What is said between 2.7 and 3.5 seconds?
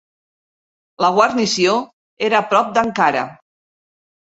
d'Ankara.